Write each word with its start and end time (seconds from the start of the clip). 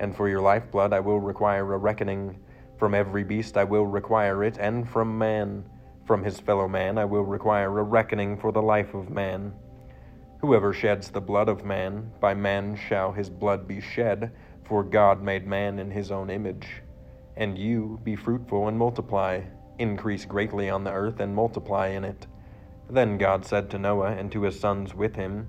And 0.00 0.14
for 0.14 0.28
your 0.28 0.40
lifeblood 0.40 0.92
I 0.92 1.00
will 1.00 1.20
require 1.20 1.74
a 1.74 1.78
reckoning. 1.78 2.38
From 2.78 2.94
every 2.94 3.24
beast 3.24 3.56
I 3.56 3.64
will 3.64 3.86
require 3.86 4.44
it, 4.44 4.58
and 4.58 4.88
from 4.88 5.18
man. 5.18 5.64
From 6.06 6.22
his 6.22 6.38
fellow 6.40 6.68
man 6.68 6.96
I 6.98 7.04
will 7.04 7.24
require 7.24 7.78
a 7.78 7.82
reckoning 7.82 8.38
for 8.38 8.52
the 8.52 8.62
life 8.62 8.94
of 8.94 9.10
man. 9.10 9.52
Whoever 10.40 10.72
sheds 10.72 11.10
the 11.10 11.20
blood 11.20 11.48
of 11.48 11.64
man, 11.64 12.12
by 12.20 12.32
man 12.32 12.76
shall 12.76 13.12
his 13.12 13.28
blood 13.28 13.66
be 13.66 13.80
shed, 13.80 14.30
for 14.64 14.84
God 14.84 15.22
made 15.22 15.46
man 15.46 15.78
in 15.78 15.90
his 15.90 16.12
own 16.12 16.30
image. 16.30 16.82
And 17.36 17.58
you 17.58 18.00
be 18.04 18.14
fruitful 18.14 18.68
and 18.68 18.78
multiply, 18.78 19.42
increase 19.78 20.24
greatly 20.24 20.70
on 20.70 20.84
the 20.84 20.92
earth 20.92 21.18
and 21.20 21.34
multiply 21.34 21.88
in 21.88 22.04
it. 22.04 22.26
Then 22.88 23.18
God 23.18 23.44
said 23.44 23.68
to 23.70 23.78
Noah 23.78 24.12
and 24.12 24.30
to 24.32 24.42
his 24.42 24.58
sons 24.58 24.94
with 24.94 25.16
him, 25.16 25.48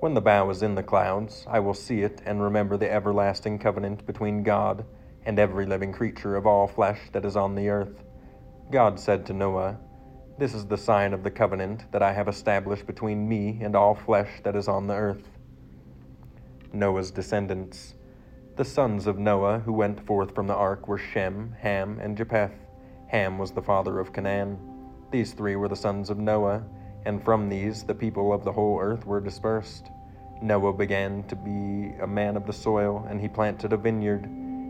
When 0.00 0.14
the 0.14 0.22
bow 0.22 0.48
is 0.48 0.62
in 0.62 0.76
the 0.76 0.82
clouds, 0.82 1.44
I 1.46 1.60
will 1.60 1.74
see 1.74 2.00
it 2.00 2.22
and 2.24 2.42
remember 2.42 2.78
the 2.78 2.90
everlasting 2.90 3.58
covenant 3.58 4.06
between 4.06 4.42
God 4.42 4.86
and 5.26 5.38
every 5.38 5.66
living 5.66 5.92
creature 5.92 6.36
of 6.36 6.46
all 6.46 6.66
flesh 6.66 6.98
that 7.12 7.26
is 7.26 7.36
on 7.36 7.54
the 7.54 7.68
earth. 7.68 8.02
God 8.70 8.98
said 8.98 9.26
to 9.26 9.34
Noah, 9.34 9.78
This 10.38 10.54
is 10.54 10.64
the 10.64 10.78
sign 10.78 11.12
of 11.12 11.22
the 11.22 11.30
covenant 11.30 11.92
that 11.92 12.02
I 12.02 12.14
have 12.14 12.28
established 12.28 12.86
between 12.86 13.28
me 13.28 13.58
and 13.60 13.76
all 13.76 13.94
flesh 13.94 14.40
that 14.42 14.56
is 14.56 14.68
on 14.68 14.86
the 14.86 14.94
earth. 14.94 15.28
Noah's 16.72 17.10
descendants. 17.10 17.94
The 18.56 18.64
sons 18.64 19.06
of 19.06 19.18
Noah 19.18 19.58
who 19.58 19.72
went 19.74 20.06
forth 20.06 20.34
from 20.34 20.46
the 20.46 20.54
ark 20.54 20.88
were 20.88 20.96
Shem, 20.96 21.54
Ham, 21.60 21.98
and 22.00 22.16
Japheth. 22.16 22.54
Ham 23.08 23.36
was 23.36 23.52
the 23.52 23.60
father 23.60 23.98
of 24.00 24.14
Canaan. 24.14 24.58
These 25.10 25.34
three 25.34 25.56
were 25.56 25.68
the 25.68 25.76
sons 25.76 26.08
of 26.08 26.16
Noah, 26.16 26.64
and 27.04 27.24
from 27.24 27.48
these 27.48 27.82
the 27.82 27.94
people 27.94 28.32
of 28.32 28.44
the 28.44 28.52
whole 28.52 28.78
earth 28.80 29.06
were 29.06 29.20
dispersed. 29.20 29.90
Noah 30.42 30.72
began 30.72 31.22
to 31.24 31.36
be 31.36 31.94
a 32.00 32.06
man 32.06 32.36
of 32.36 32.46
the 32.46 32.52
soil, 32.52 33.06
and 33.08 33.20
he 33.20 33.28
planted 33.28 33.72
a 33.72 33.76
vineyard. 33.76 34.28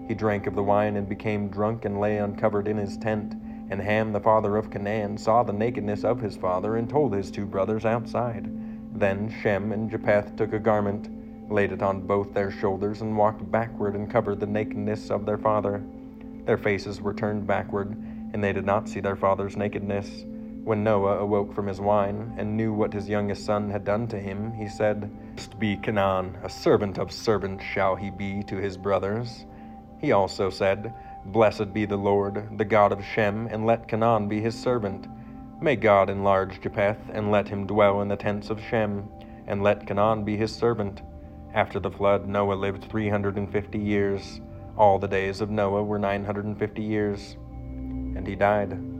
He 0.08 0.14
drank 0.14 0.46
of 0.46 0.54
the 0.54 0.62
wine 0.62 0.96
and 0.96 1.08
became 1.08 1.48
drunk 1.48 1.84
and 1.84 2.00
lay 2.00 2.18
uncovered 2.18 2.66
in 2.66 2.76
his 2.76 2.96
tent. 2.96 3.34
And 3.70 3.80
Ham, 3.80 4.12
the 4.12 4.20
father 4.20 4.56
of 4.56 4.70
Canaan, 4.70 5.16
saw 5.16 5.42
the 5.42 5.52
nakedness 5.52 6.04
of 6.04 6.20
his 6.20 6.36
father 6.36 6.76
and 6.76 6.90
told 6.90 7.14
his 7.14 7.30
two 7.30 7.46
brothers 7.46 7.84
outside. 7.84 8.50
Then 8.98 9.32
Shem 9.42 9.70
and 9.70 9.88
Japheth 9.90 10.34
took 10.36 10.52
a 10.52 10.58
garment 10.58 11.08
laid 11.50 11.72
it 11.72 11.82
on 11.82 12.06
both 12.06 12.32
their 12.32 12.50
shoulders, 12.50 13.00
and 13.00 13.16
walked 13.16 13.50
backward 13.50 13.94
and 13.94 14.10
covered 14.10 14.40
the 14.40 14.46
nakedness 14.46 15.10
of 15.10 15.26
their 15.26 15.38
father. 15.38 15.82
Their 16.46 16.58
faces 16.58 17.00
were 17.00 17.12
turned 17.12 17.46
backward, 17.46 17.90
and 18.32 18.42
they 18.42 18.52
did 18.52 18.64
not 18.64 18.88
see 18.88 19.00
their 19.00 19.16
father's 19.16 19.56
nakedness. 19.56 20.24
When 20.64 20.84
Noah 20.84 21.18
awoke 21.18 21.54
from 21.54 21.66
his 21.66 21.80
wine, 21.80 22.34
and 22.36 22.56
knew 22.56 22.72
what 22.72 22.92
his 22.92 23.08
youngest 23.08 23.44
son 23.44 23.70
had 23.70 23.84
done 23.84 24.06
to 24.08 24.18
him, 24.18 24.52
he 24.52 24.68
said, 24.68 25.10
be 25.60 25.76
Canaan, 25.76 26.38
a 26.42 26.48
servant 26.48 26.96
of 26.96 27.12
servants 27.12 27.62
shall 27.62 27.94
he 27.94 28.10
be 28.10 28.42
to 28.44 28.56
his 28.56 28.78
brothers. 28.78 29.44
He 29.98 30.12
also 30.12 30.48
said, 30.48 30.94
Blessed 31.26 31.74
be 31.74 31.84
the 31.84 31.98
Lord, 31.98 32.56
the 32.56 32.64
God 32.64 32.92
of 32.92 33.04
Shem, 33.04 33.46
and 33.48 33.66
let 33.66 33.88
Canaan 33.88 34.26
be 34.26 34.40
his 34.40 34.58
servant. 34.58 35.06
May 35.60 35.76
God 35.76 36.08
enlarge 36.08 36.62
Japheth, 36.62 37.10
and 37.12 37.30
let 37.30 37.48
him 37.48 37.66
dwell 37.66 38.00
in 38.00 38.08
the 38.08 38.16
tents 38.16 38.48
of 38.48 38.60
Shem, 38.62 39.06
and 39.46 39.62
let 39.62 39.86
Canaan 39.86 40.24
be 40.24 40.38
his 40.38 40.54
servant. 40.54 41.02
After 41.52 41.78
the 41.78 41.90
flood, 41.90 42.26
Noah 42.26 42.54
lived 42.54 42.90
350 42.90 43.78
years. 43.78 44.40
All 44.78 44.98
the 44.98 45.08
days 45.08 45.42
of 45.42 45.50
Noah 45.50 45.84
were 45.84 45.98
950 45.98 46.82
years, 46.82 47.36
and 48.16 48.26
he 48.26 48.34
died. 48.34 48.99